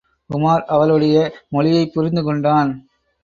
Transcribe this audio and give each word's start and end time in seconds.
உமார் 0.29 0.63
அவளுடைய 0.65 1.17
மொழியைப் 1.49 1.93
புரிந்து 1.93 2.23
கொண்டான். 2.23 2.89